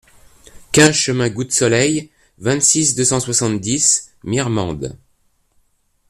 [0.71, 2.09] quinze chemin Goutte Soleil,
[2.39, 4.97] vingt-six, deux cent soixante-dix, Mirmande